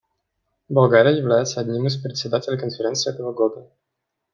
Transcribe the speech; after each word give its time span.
Болгария 0.67 1.15
является 1.15 1.61
одним 1.61 1.85
из 1.85 1.95
Председателей 1.95 2.57
Конференции 2.57 3.13
этого 3.13 3.33
года. 3.33 3.69